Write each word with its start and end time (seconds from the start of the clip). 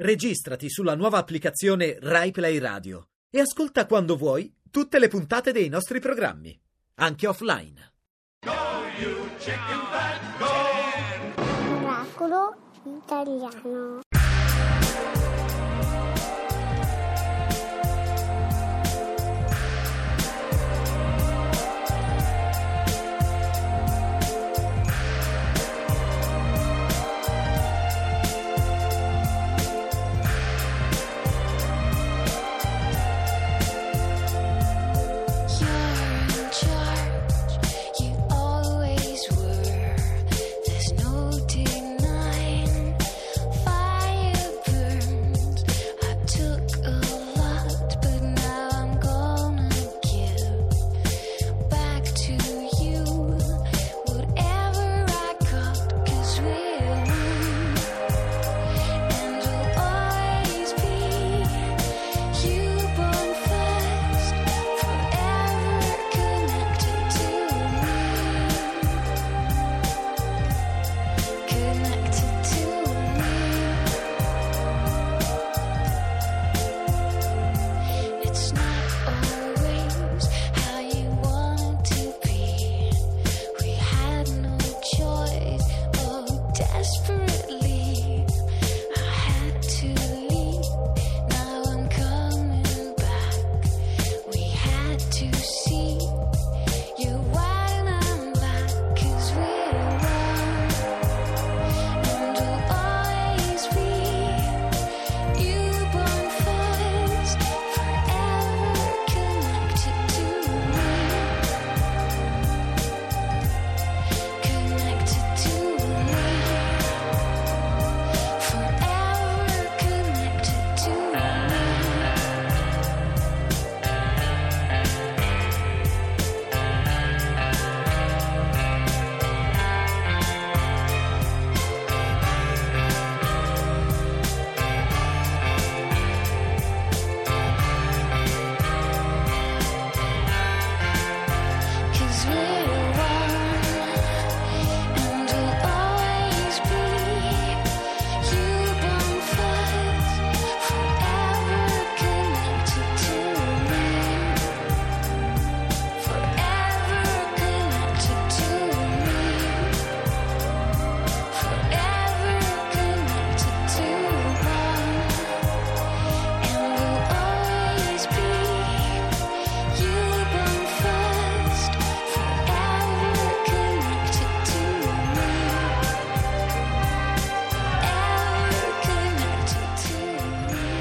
Registrati 0.00 0.70
sulla 0.70 0.94
nuova 0.94 1.18
applicazione 1.18 1.98
RaiPlay 2.00 2.58
Radio 2.58 3.08
e 3.28 3.40
ascolta 3.40 3.84
quando 3.84 4.16
vuoi 4.16 4.54
tutte 4.70 5.00
le 5.00 5.08
puntate 5.08 5.50
dei 5.50 5.68
nostri 5.68 5.98
programmi, 5.98 6.56
anche 7.00 7.26
offline. 7.26 7.94
Oracolo 11.82 12.54
italiano. 12.84 14.02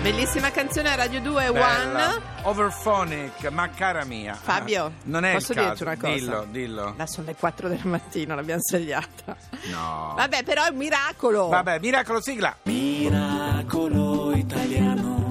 Bellissima 0.08 0.52
canzone 0.52 0.90
a 0.90 0.96
Radio 0.96 1.20
2 1.20 1.52
Bella. 1.52 2.14
One. 2.14 2.22
Overphonic, 2.44 3.50
ma 3.50 3.70
cara 3.72 4.06
mia. 4.06 4.36
Fabio, 4.36 4.94
non 5.04 5.26
è 5.26 5.34
posso 5.34 5.52
il 5.52 5.58
caso. 5.58 5.68
dirti 5.68 5.84
una 5.84 5.98
cosa? 5.98 6.14
Dillo, 6.14 6.48
dillo. 6.50 6.94
Là 6.96 7.06
sono 7.06 7.28
le 7.28 7.36
4 7.36 7.68
del 7.68 7.82
mattino, 7.84 8.34
l'abbiamo 8.34 8.62
svegliata. 8.62 9.36
No. 9.70 10.14
Vabbè, 10.16 10.44
però 10.44 10.64
è 10.64 10.70
un 10.70 10.78
miracolo. 10.78 11.48
Vabbè, 11.50 11.80
miracolo 11.80 12.22
sigla. 12.22 12.56
Miracolo 12.64 14.34
italiano. 14.34 15.26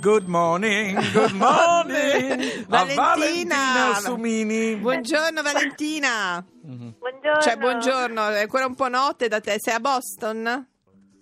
Good 0.00 0.26
morning, 0.26 1.12
good 1.12 1.32
morning. 1.36 2.64
A 2.70 2.84
Valentina. 2.86 2.94
Valentina 2.96 3.94
Sumini. 4.00 4.76
Buongiorno 4.76 5.42
Valentina. 5.42 6.42
Buongiorno. 6.62 7.42
Cioè, 7.42 7.56
buongiorno, 7.58 8.28
è 8.30 8.40
ancora 8.40 8.64
un 8.64 8.74
po' 8.74 8.88
notte 8.88 9.28
da 9.28 9.38
te. 9.38 9.56
Sei 9.58 9.74
a 9.74 9.80
Boston? 9.80 10.66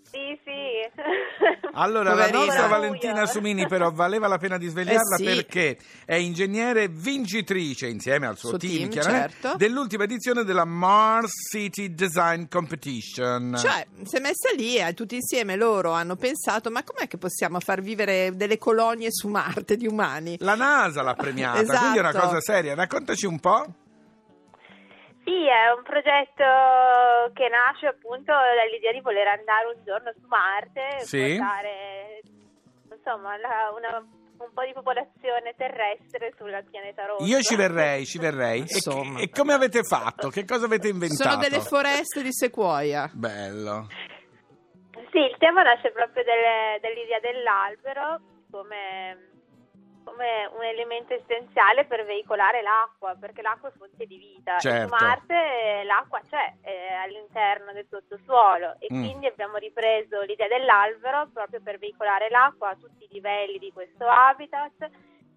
Sì, 0.08 0.38
sì. 0.94 1.68
Allora, 1.72 2.14
la 2.14 2.28
nostra. 2.30 2.66
Valentina 2.66 3.26
Sumini 3.26 3.66
però 3.66 3.90
valeva 3.92 4.26
la 4.28 4.38
pena 4.38 4.56
di 4.56 4.66
svegliarla 4.68 5.16
Eh 5.16 5.18
sì. 5.18 5.24
perché 5.24 5.78
è 6.04 6.14
ingegnere 6.14 6.88
vincitrice 6.88 7.86
insieme 7.86 8.26
al 8.26 8.36
suo, 8.38 8.50
Suo 8.50 8.58
team, 8.58 8.88
team, 8.88 9.02
certo. 9.02 9.54
dell'ultima 9.56 10.04
edizione 10.04 10.44
della 10.44 10.64
Mars 10.64 11.32
City 11.50 11.94
Design 11.94 12.44
Competition. 12.48 13.56
Cioè, 13.58 13.86
si 14.04 14.16
è 14.16 14.20
messa 14.20 14.50
lì 14.56 14.78
e 14.78 14.94
tutti 14.94 15.16
insieme 15.16 15.56
loro 15.56 15.92
hanno 15.92 16.16
pensato: 16.16 16.70
ma 16.70 16.82
com'è 16.82 17.06
che 17.08 17.18
possiamo 17.18 17.60
far 17.60 17.80
vivere 17.82 18.32
delle 18.34 18.58
colonie 18.58 19.08
su 19.10 19.28
Marte 19.28 19.76
di 19.76 19.86
umani? 19.86 20.36
La 20.40 20.54
NASA 20.54 21.02
l'ha 21.02 21.14
premiata, 21.14 21.60
Esatto. 21.60 21.78
quindi 21.78 21.98
è 21.98 22.00
una 22.00 22.12
cosa 22.14 22.40
seria. 22.40 22.74
Raccontaci 22.74 23.26
un 23.26 23.38
po'. 23.38 23.66
Sì, 25.26 25.42
è 25.48 25.72
un 25.74 25.82
progetto 25.82 26.46
che 27.34 27.48
nasce 27.48 27.88
appunto 27.88 28.30
dall'idea 28.30 28.92
di 28.92 29.00
voler 29.00 29.26
andare 29.26 29.66
un 29.74 29.82
giorno 29.84 30.12
su 30.14 30.24
Marte 30.28 30.98
e 30.98 31.00
Sì. 31.04 31.34
portare 31.36 32.20
insomma 32.94 33.36
la- 33.36 33.74
una- 33.76 33.98
un 34.38 34.50
po' 34.54 34.64
di 34.64 34.72
popolazione 34.72 35.54
terrestre 35.56 36.32
sul 36.38 36.52
pianeta 36.70 37.06
rosso. 37.06 37.24
Io 37.24 37.40
ci 37.40 37.56
verrei, 37.56 38.04
ci 38.06 38.18
verrei. 38.18 38.58
E, 38.60 38.62
Insomma. 38.70 39.18
e 39.18 39.28
come 39.30 39.52
avete 39.54 39.82
fatto? 39.82 40.28
Che 40.28 40.44
cosa 40.44 40.66
avete 40.66 40.88
inventato? 40.88 41.28
Sono 41.30 41.42
delle 41.42 41.60
foreste 41.60 42.22
di 42.22 42.32
sequoia. 42.32 43.10
Bello. 43.12 43.88
Sì, 45.10 45.18
il 45.18 45.34
tema 45.38 45.62
nasce 45.62 45.90
proprio 45.90 46.22
delle- 46.22 46.78
dall'idea 46.80 47.18
dell'albero 47.20 48.20
come, 48.50 49.35
come 50.06 50.46
un 50.56 50.62
elemento 50.62 51.14
essenziale 51.14 51.84
per 51.84 52.04
veicolare 52.04 52.62
l'acqua, 52.62 53.16
perché 53.18 53.42
l'acqua 53.42 53.68
è 53.68 53.72
fonte 53.76 54.06
di 54.06 54.16
vita. 54.16 54.56
Certo. 54.58 54.96
su 54.96 55.04
Marte 55.04 55.82
l'acqua 55.84 56.20
c'è 56.30 56.54
eh, 56.62 56.92
all'interno 56.94 57.72
del 57.72 57.86
sottosuolo 57.90 58.76
e 58.78 58.86
Mm. 58.88 59.02
quindi 59.02 59.26
abbiamo 59.26 59.56
ripreso 59.56 60.20
l'idea 60.22 60.46
dell'albero 60.46 61.28
proprio 61.32 61.60
per 61.60 61.78
veicolare 61.78 62.30
l'acqua 62.30 62.70
a 62.70 62.76
tutti 62.76 63.04
i 63.04 63.08
livelli 63.10 63.58
di 63.58 63.72
questo 63.72 64.06
habitat 64.06 64.88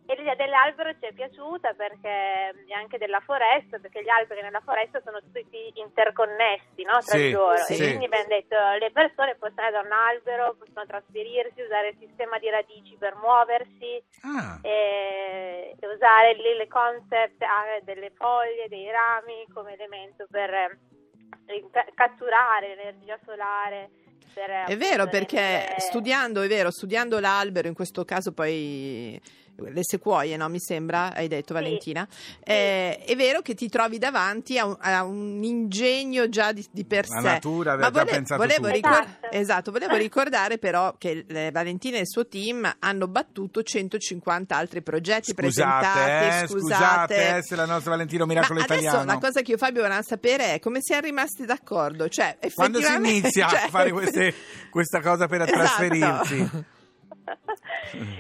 E 0.10 0.16
l'idea 0.16 0.34
dell'albero 0.34 0.90
ci 0.98 1.06
è 1.06 1.14
piaciuta 1.14 1.74
perché 1.78 2.66
e 2.66 2.74
anche 2.74 2.98
della 2.98 3.20
foresta, 3.20 3.78
perché 3.78 4.02
gli 4.02 4.10
alberi 4.10 4.42
nella 4.42 4.60
foresta 4.62 5.00
sono 5.06 5.22
tutti 5.22 5.46
interconnessi 5.76 6.82
no, 6.82 6.98
tra 7.06 7.14
Sì, 7.16 7.26
di 7.28 7.32
loro. 7.32 7.58
sì. 7.58 7.74
E 7.74 7.78
quindi 7.78 8.06
abbiamo 8.06 8.28
detto 8.28 8.56
le 8.80 8.90
persone 8.90 9.36
possono 9.36 9.62
andare 9.62 9.72
da 9.72 9.82
un 9.86 9.94
albero, 9.94 10.56
possono 10.58 10.86
trasferirsi, 10.88 11.62
usare 11.62 11.90
il 11.90 11.98
sistema 12.00 12.40
di 12.40 12.50
radici 12.50 12.96
per 12.98 13.14
muoversi 13.22 14.02
Ah, 14.24 14.58
e, 14.64 15.76
e 15.80 15.88
usare 15.88 16.34
lì 16.42 16.58
le 16.58 16.68
concept 16.68 17.44
eh, 17.44 17.82
delle 17.84 18.10
foglie, 18.18 18.68
dei 18.68 18.90
rami 18.90 19.46
come 19.54 19.74
elemento 19.74 20.26
per 20.28 20.50
eh, 20.50 21.66
catturare 21.94 22.74
l'energia 22.74 23.20
solare 23.24 23.92
per... 24.34 24.50
È 24.66 24.76
vero 24.76 25.08
perché 25.08 25.76
studiando, 25.78 26.42
è 26.42 26.48
vero, 26.48 26.72
studiando 26.72 27.20
l'albero, 27.20 27.68
in 27.68 27.74
questo 27.76 28.06
caso 28.06 28.34
poi 28.34 29.20
le 29.60 29.84
sequoie, 29.84 30.38
no? 30.38 30.48
Mi 30.50 30.60
sembra, 30.60 31.14
hai 31.14 31.28
detto 31.28 31.54
Valentina. 31.54 32.08
Eh, 32.44 32.98
è 33.06 33.16
vero 33.16 33.42
che 33.42 33.54
ti 33.56 33.70
trovi 33.70 33.98
davanti 33.98 34.58
a 34.58 34.66
un, 34.66 34.78
a 34.80 35.04
un 35.04 35.44
ingegno 35.44 36.30
già 36.30 36.52
di, 36.52 36.66
di 36.72 36.86
per 36.86 37.08
La 37.10 37.20
sé. 37.22 37.28
natura 37.28 37.74
aveva 37.74 37.90
Ma 37.90 37.94
già 37.94 38.04
vole- 38.04 38.16
pensato 38.16 38.42
volevo, 38.42 38.62
tutto. 38.68 38.74
ricor- 38.76 38.98
Esatto. 39.04 39.28
esatto, 39.32 39.72
volevo 39.72 39.96
ricordare 39.96 40.58
però 40.58 40.96
che 40.98 41.26
le- 41.28 41.52
Valentina 41.52 41.98
e 41.98 42.02
il 42.02 42.08
suo 42.08 42.28
team 42.28 42.72
hanno 42.80 43.08
battuto 43.08 43.62
150 43.64 44.56
altri 44.56 44.82
progetti 44.82 45.34
presentati. 45.34 45.86
Scusate, 46.00 46.44
eh, 46.44 46.48
scusate, 46.48 47.38
eh, 47.38 47.44
se 47.44 47.56
la 47.56 47.66
nostra 47.66 47.92
Valentino 47.92 48.26
Miracolo 48.26 48.60
Ma 48.60 48.66
adesso 48.66 48.80
Italiano. 48.82 49.12
la 49.14 49.18
cosa 49.20 49.42
che 49.42 49.50
io 49.52 49.56
e 49.56 49.60
Fabio 49.60 49.82
volevamo 49.82 50.04
sapere 50.04 50.54
è 50.54 50.60
come 50.60 50.80
siamo 50.82 51.02
rimasti 51.04 51.46
d'accordo. 51.46 52.08
Cioè, 52.10 52.38
Quando 52.54 52.82
si 52.82 52.94
inizia 52.94 53.48
cioè- 53.50 53.64
a 53.66 53.68
fare 53.70 53.92
queste- 53.92 54.34
questa 54.70 55.02
cosa 55.02 55.28
per 55.28 55.42
Esatto. 55.50 55.58
trasferirsi? 55.60 56.50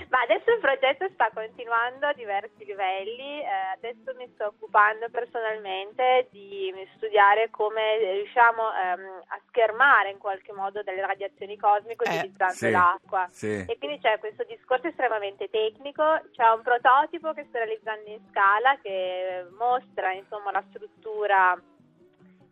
Ma 0.09 0.21
adesso 0.21 0.51
il 0.51 0.59
progetto 0.59 1.07
sta 1.13 1.29
continuando 1.33 2.07
a 2.07 2.13
diversi 2.13 2.65
livelli, 2.65 3.41
eh, 3.41 3.47
adesso 3.75 4.13
mi 4.15 4.29
sto 4.33 4.47
occupando 4.47 5.07
personalmente 5.09 6.27
di 6.31 6.73
studiare 6.95 7.49
come 7.49 7.97
riusciamo 7.97 8.61
ehm, 8.73 9.23
a 9.27 9.39
schermare 9.47 10.09
in 10.09 10.17
qualche 10.17 10.51
modo 10.53 10.81
delle 10.83 11.05
radiazioni 11.05 11.57
cosmiche 11.57 12.05
Eh, 12.05 12.15
utilizzando 12.17 12.53
sì, 12.53 12.71
l'acqua. 12.71 13.27
sì. 13.29 13.65
E 13.67 13.77
quindi 13.77 13.99
c'è 13.99 14.17
questo 14.19 14.43
discorso 14.45 14.87
estremamente 14.87 15.49
tecnico, 15.49 16.03
c'è 16.31 16.49
un 16.49 16.61
prototipo 16.61 17.33
che 17.33 17.45
sto 17.49 17.57
realizzando 17.57 18.09
in 18.09 18.19
scala 18.29 18.77
che 18.81 19.45
mostra 19.57 20.11
insomma 20.13 20.51
la 20.51 20.63
struttura 20.69 21.59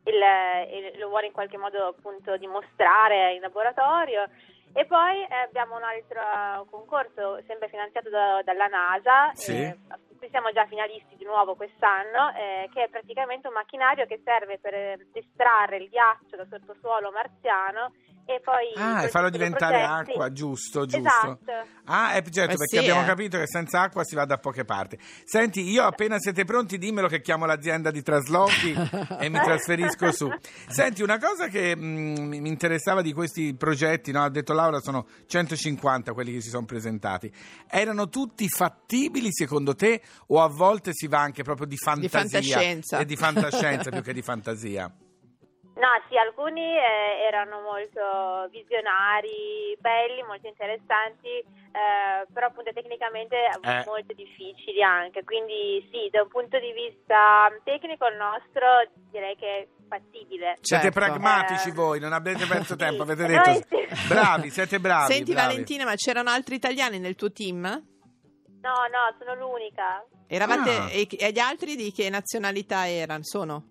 il- 0.06 0.22
e 0.24 0.94
lo 0.98 1.10
vuole 1.10 1.25
in 1.25 1.34
qualche 1.34 1.58
modo 1.58 1.88
appunto 1.88 2.38
dimostrare 2.38 3.34
in 3.34 3.42
laboratorio. 3.42 4.30
E 4.74 4.86
poi 4.86 5.24
eh, 5.24 5.36
abbiamo 5.36 5.75
un 5.75 5.84
altro 5.84 6.66
concorso 6.69 7.42
sempre 7.48 7.68
finanziato 7.69 8.10
da- 8.10 8.42
dalla 8.44 8.68
NASA, 8.68 9.31
Sì. 9.34 9.64
eh, 9.64 9.78
a 9.88 9.98
cui 10.18 10.30
siamo 10.30 10.52
già 10.52 10.66
finalisti 10.68 11.16
di 11.16 11.24
nuovo 11.25 11.56
quest'anno, 11.56 12.31
eh, 12.36 12.69
che 12.74 12.84
è 12.84 12.90
praticamente 12.90 13.48
un 13.48 13.54
macchinario 13.54 14.06
che 14.06 14.22
serve 14.24 14.60
per 14.60 14.74
eh, 14.74 15.08
estrarre 15.14 15.78
il 15.78 15.90
ghiaccio 15.90 16.36
dal 16.36 16.48
sottosuolo 16.48 17.12
marziano 17.12 17.92
e 18.28 18.42
poi... 18.44 18.74
Ah, 18.76 19.06
e 19.06 19.08
farlo 19.08 19.30
diventare 19.30 19.80
progetti- 19.80 20.12
acqua, 20.12 20.32
giusto, 20.34 20.86
giusto. 20.86 21.08
Esatto. 21.08 21.52
Ah, 21.86 22.18
eh, 22.18 22.24
certo, 22.30 22.56
Eh 22.56 22.58
perché 22.58 22.66
sì, 22.66 22.78
abbiamo 22.78 23.04
eh. 23.04 23.06
capito 23.06 23.38
che 23.38 23.48
senza 23.48 23.80
acqua 23.80 24.04
si 24.04 24.16
va 24.16 24.26
da 24.26 24.38
poche 24.38 24.66
parti. 24.66 25.00
Senti, 25.24 25.62
io 25.62 25.86
appena 25.86 26.20
siete 26.20 26.44
pronti 26.44 26.78
dimmelo 26.78 27.08
che 27.08 27.22
chiamo 27.22 27.46
l'azienda 27.46 27.90
di 27.90 28.04
traslochi 28.04 28.76
e 29.22 29.30
mi 29.30 29.40
trasferisco 29.40 30.12
su. 30.12 30.30
Senti, 30.68 31.04
una 31.04 31.18
cosa 31.20 31.48
che 31.48 31.74
mm, 31.74 32.16
mi 32.18 32.50
interessava 32.50 33.02
di 33.02 33.14
questi 33.14 33.56
progetti, 33.56 34.12
no? 34.12 34.24
ha 34.24 34.30
detto 34.30 34.52
Laura, 34.52 34.82
sono 34.82 35.08
150 35.26 36.12
quelli 36.12 36.34
che 36.34 36.42
si 36.42 36.50
sono 36.50 36.66
presentati. 36.66 37.32
Erano 37.66 38.10
tutti 38.10 38.46
fattibili 38.50 39.30
secondo 39.32 39.74
te 39.74 40.02
o 40.28 40.44
a 40.44 40.48
volte 40.48 40.92
si 40.92 41.08
va 41.08 41.22
anche 41.22 41.44
proprio 41.44 41.66
di 41.66 41.78
fantasia? 41.78 42.10
fantascienza. 42.20 43.00
E 43.00 43.06
di 43.06 43.16
fantascienza 43.16 43.90
più 43.90 44.02
che 44.02 44.12
di 44.12 44.22
fantasia. 44.22 44.92
No, 45.78 45.90
sì, 46.10 46.18
alcuni 46.18 46.62
eh, 46.76 47.22
erano 47.28 47.62
molto 47.62 48.50
visionari, 48.50 49.78
belli, 49.80 50.24
molto 50.24 50.48
interessanti, 50.48 51.30
eh, 51.30 52.26
però 52.34 52.48
appunto 52.48 52.74
tecnicamente 52.74 53.36
Eh. 53.62 53.84
molto 53.86 54.14
difficili 54.14 54.82
anche. 54.82 55.24
Quindi 55.24 55.88
sì, 55.92 56.10
da 56.12 56.24
un 56.24 56.30
punto 56.30 56.58
di 56.60 56.72
vista 56.74 57.48
tecnico 57.64 58.08
il 58.08 58.18
nostro 58.18 58.66
direi 59.12 59.36
che 59.36 59.48
è 59.48 59.68
fattibile. 59.88 60.58
Siete 60.62 60.90
Certo. 60.90 61.00
pragmatici 61.00 61.70
Eh, 61.70 61.74
voi, 61.74 62.00
non 62.00 62.12
avete 62.12 62.46
perso 62.48 62.74
sì, 62.74 62.78
tempo, 62.78 63.04
avete 63.04 63.28
noi 63.28 63.38
detto 63.38 63.78
sì. 63.78 63.86
bravi, 64.10 64.50
siete 64.50 64.80
bravi. 64.80 65.14
Senti 65.14 65.34
bravi. 65.34 65.48
Valentina, 65.50 65.86
ma 65.86 65.94
c'erano 65.94 66.32
altri 66.32 66.56
italiani 66.56 66.98
nel 66.98 67.16
tuo 67.16 67.32
team? 67.32 67.62
No, 67.62 68.74
no, 68.90 69.16
sono 69.20 69.36
l'unica. 69.36 70.04
Eravate, 70.28 70.72
Ah. 70.76 70.90
e, 70.92 71.08
e 71.08 71.32
gli 71.32 71.40
altri 71.40 71.76
di 71.76 71.92
che 71.92 72.10
nazionalità 72.10 72.90
erano? 72.90 73.24
Sono? 73.24 73.64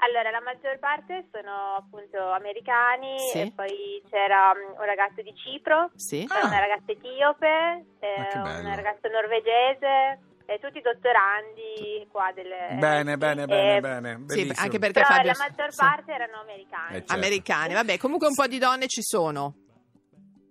Allora, 0.00 0.30
la 0.30 0.40
maggior 0.40 0.78
parte 0.78 1.26
sono 1.32 1.74
appunto 1.76 2.30
americani 2.30 3.18
Sì. 3.18 3.40
e 3.40 3.52
poi 3.54 4.02
c'era 4.08 4.54
mm, 4.54 4.78
un 4.78 4.84
ragazzo 4.84 5.22
di 5.22 5.34
Cipro, 5.34 5.90
Sì? 5.94 6.24
Ah. 6.28 6.46
una 6.46 6.58
ragazza 6.60 6.92
etiope, 6.92 7.84
eh, 7.98 8.38
un 8.38 8.74
ragazzo 8.74 9.08
norvegese, 9.08 10.20
e 10.50 10.58
tutti 10.60 10.80
dottorandi 10.80 12.08
qua 12.10 12.32
delle... 12.32 12.78
Bene, 12.78 13.18
bene, 13.18 13.42
eh, 13.42 13.46
bene, 13.46 13.80
bene. 13.80 14.24
Sì, 14.28 14.50
anche 14.54 14.78
perché 14.78 15.00
Però 15.02 15.14
Fabio... 15.14 15.32
la 15.32 15.36
maggior 15.36 15.72
sì. 15.72 15.78
parte 15.78 16.12
erano 16.12 16.40
americani. 16.40 16.88
Eh, 16.88 16.98
certo. 16.98 17.12
Americani, 17.12 17.74
vabbè, 17.74 17.98
comunque 17.98 18.28
un 18.28 18.34
po' 18.34 18.46
di 18.46 18.58
donne 18.58 18.86
ci 18.86 19.02
sono. 19.02 19.54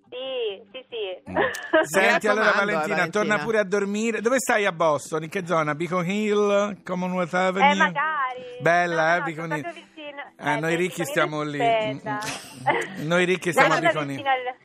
Sì, 0.09 0.61
sì, 0.71 0.85
sì. 0.87 1.31
Mm. 1.31 1.35
Senti, 1.81 2.27
allora 2.27 2.51
Valentina, 2.51 2.95
Valentina. 2.95 3.09
torna 3.09 3.37
pure 3.39 3.57
a 3.57 3.63
dormire. 3.63 4.21
Dove 4.21 4.37
stai 4.39 4.65
a 4.65 4.71
Boston? 4.71 5.23
In 5.23 5.29
che 5.29 5.45
zona? 5.47 5.73
Beacon 5.73 6.05
Hill? 6.05 6.83
Commonwealth 6.83 7.33
Avenue? 7.33 7.71
Eh, 7.71 7.75
magari. 7.75 8.46
Bella, 8.61 9.17
No, 9.19 9.25
eh, 9.27 9.31
vicino. 9.31 10.21
Eh, 10.39 10.51
Eh, 10.53 10.59
noi 10.59 10.75
ricchi 10.75 10.97
Beacon 10.97 11.05
stiamo 11.05 11.41
lì. 11.43 11.57
Noi 13.05 13.25
ricchi 13.25 13.51
stiamo 13.51 13.73
a 13.73 13.77
al- 13.77 14.55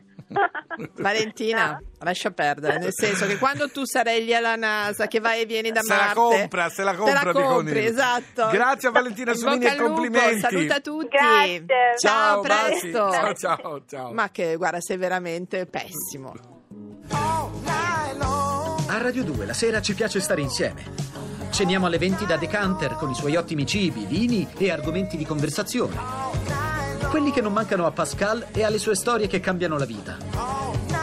Valentina, 0.94 1.72
No. 1.72 1.80
lascia 1.98 2.30
perdere, 2.30 2.78
nel 2.78 2.92
senso 2.94 3.26
che 3.26 3.36
quando 3.36 3.68
tu 3.70 3.84
sarai 3.84 4.24
lì 4.24 4.34
alla 4.34 4.56
NASA, 4.56 5.06
che 5.06 5.20
vai 5.20 5.42
e 5.42 5.44
vieni 5.46 5.70
da 5.72 5.82
Se 5.82 5.88
la 5.94 5.96
Marte, 6.00 6.14
compra, 6.14 6.68
se 6.70 6.82
la 6.82 6.94
compra 6.94 7.18
te 7.20 7.24
la 7.26 7.32
compri, 7.32 7.78
Hill. 7.80 7.86
esatto. 7.86 8.48
Grazie 8.50 8.88
a 8.88 8.92
Valentina 8.92 9.32
bocca 9.34 9.72
e 9.72 9.76
complimenti. 9.76 10.40
Saluta 10.40 10.80
tutti. 10.80 11.08
Grazie. 11.08 11.66
Ciao, 11.98 12.00
Ciao, 12.00 12.40
presto. 12.40 13.10
Ciao, 13.12 13.34
ciao, 13.34 13.84
ciao. 13.86 14.12
Ma 14.12 14.30
che 14.30 14.56
guarda, 14.56 14.80
sei 14.80 14.96
veramente 14.96 15.66
pessimo. 15.66 16.34
A 18.88 18.98
Radio 18.98 19.24
2 19.24 19.46
la 19.46 19.54
sera 19.54 19.80
ci 19.80 19.94
piace 19.94 20.20
stare 20.20 20.40
insieme. 20.40 21.11
Ceniamo 21.52 21.84
alle 21.84 21.98
20 21.98 22.24
da 22.24 22.38
Decanter 22.38 22.96
con 22.96 23.10
i 23.10 23.14
suoi 23.14 23.36
ottimi 23.36 23.66
cibi, 23.66 24.06
vini 24.06 24.48
e 24.56 24.70
argomenti 24.70 25.18
di 25.18 25.26
conversazione. 25.26 25.94
Quelli 27.10 27.30
che 27.30 27.42
non 27.42 27.52
mancano 27.52 27.84
a 27.84 27.90
Pascal 27.90 28.46
e 28.52 28.64
alle 28.64 28.78
sue 28.78 28.96
storie 28.96 29.26
che 29.26 29.38
cambiano 29.38 29.76
la 29.76 29.84
vita. 29.84 30.16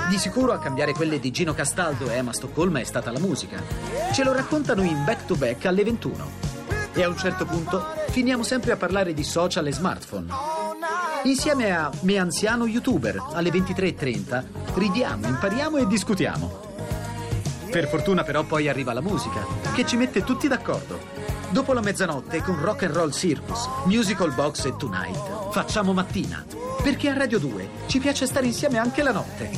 Di 0.10 0.18
sicuro 0.18 0.52
a 0.52 0.58
cambiare 0.58 0.94
quelle 0.94 1.20
di 1.20 1.30
Gino 1.30 1.54
Castaldo 1.54 2.10
e 2.10 2.16
Emma 2.16 2.34
Stoccolma 2.34 2.80
è 2.80 2.84
stata 2.84 3.12
la 3.12 3.20
musica. 3.20 3.62
Ce 4.12 4.24
lo 4.24 4.34
raccontano 4.34 4.82
in 4.82 5.04
back 5.04 5.28
to 5.28 5.36
back 5.36 5.66
alle 5.68 5.84
21. 5.84 6.32
E 6.94 7.04
a 7.04 7.08
un 7.08 7.16
certo 7.16 7.46
punto 7.46 7.86
finiamo 8.10 8.42
sempre 8.42 8.72
a 8.72 8.76
parlare 8.76 9.14
di 9.14 9.24
social 9.24 9.68
e 9.68 9.72
smartphone. 9.72 10.34
Insieme 11.26 11.70
a 11.70 11.92
Me 12.02 12.18
Anziano 12.18 12.66
Youtuber 12.66 13.24
alle 13.34 13.52
23.30 13.52 14.44
ridiamo, 14.74 15.28
impariamo 15.28 15.78
e 15.78 15.86
discutiamo. 15.86 16.69
Per 17.70 17.88
fortuna 17.88 18.24
però 18.24 18.44
poi 18.44 18.68
arriva 18.68 18.94
la 18.94 19.02
musica, 19.02 19.46
che 19.76 19.86
ci 19.86 19.96
mette 19.96 20.24
tutti 20.24 20.48
d'accordo. 20.48 21.00
Dopo 21.52 21.74
la 21.74 21.82
mezzanotte 21.82 22.42
con 22.42 22.60
Rock 22.60 22.84
and 22.84 22.96
Roll 22.96 23.12
Circus, 23.12 23.68
Musical 23.86 24.34
Box 24.34 24.66
e 24.66 24.76
Tonight 24.76 25.52
facciamo 25.52 25.94
mattina. 25.94 26.44
Perché 26.82 27.10
a 27.10 27.14
Radio 27.14 27.38
2 27.40 27.70
ci 27.88 28.00
piace 28.00 28.26
stare 28.26 28.48
insieme 28.48 28.78
anche 28.78 29.04
la 29.04 29.12
notte. 29.12 29.50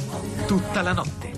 Tutta 0.46 0.82
la 0.82 0.92
notte. 0.94 1.32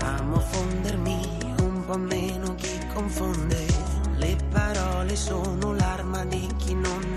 Amo 0.00 0.40
fondermi 0.40 1.54
un 1.60 1.84
po' 1.86 1.98
meno 1.98 2.54
chi 2.56 2.78
confonde. 2.92 3.66
Le 4.16 4.36
parole 4.50 5.14
sono 5.14 5.67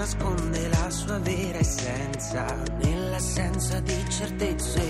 nasconde 0.02 0.68
la 0.68 0.90
sua 0.90 1.20
vera 1.20 1.60
essenza. 1.60 2.44
Nell'assenza 2.82 3.80
di 3.82 4.04
certezze 4.10 4.82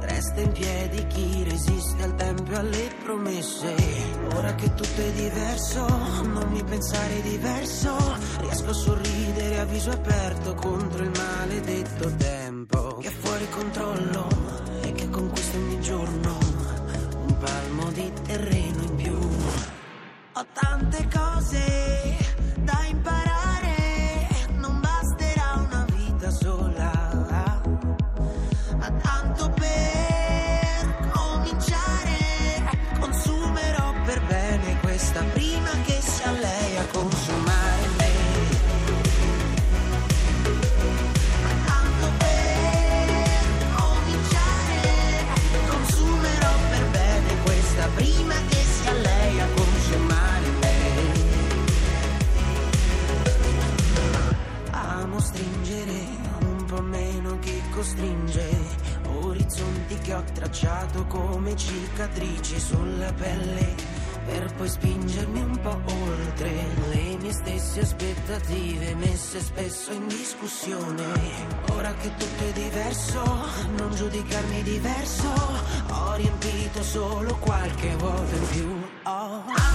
resta 0.00 0.40
in 0.40 0.52
piedi 0.52 1.06
chi 1.08 1.44
resiste 1.44 2.02
al 2.02 2.14
tempo 2.14 2.50
e 2.50 2.56
alle 2.56 2.90
promesse. 3.02 3.74
Ora 4.34 4.54
che 4.54 4.72
tutto 4.72 5.00
è 5.02 5.12
diverso, 5.12 5.86
non 6.22 6.48
mi 6.50 6.64
pensare 6.64 7.20
diverso. 7.20 7.94
Riesco 8.38 8.70
a 8.70 8.72
sorridere 8.72 9.60
a 9.60 9.64
viso 9.66 9.90
aperto 9.90 10.54
contro 10.54 11.02
il 11.02 11.12
maledetto 11.14 12.10
tempo 12.16 12.96
che 13.02 13.08
è 13.08 13.12
fuori 13.12 13.46
controllo 13.50 14.28
e 14.80 14.92
che 14.92 15.10
conquista 15.10 15.58
ogni 15.58 15.80
giorno 15.82 16.38
un 17.26 17.36
palmo 17.38 17.90
di 17.90 18.10
terreno 18.22 18.82
in 18.82 18.94
più. 18.94 19.18
Ho 20.36 20.46
tante 20.54 21.06
cose 21.12 21.93
false 67.74 67.80
aspettative 67.80 68.94
messe 68.94 69.40
spesso 69.40 69.92
in 69.92 70.06
discussione. 70.06 71.04
Ora 71.72 71.92
che 71.94 72.10
tutto 72.16 72.44
è 72.44 72.52
diverso, 72.52 73.22
non 73.76 73.92
giudicarmi 73.94 74.62
diverso, 74.62 75.28
ho 75.90 76.14
riempito 76.14 76.82
solo 76.82 77.36
qualche 77.36 77.96
vuoto 77.96 78.34
in 78.34 78.48
più. 78.48 78.82
Oh. 79.04 79.73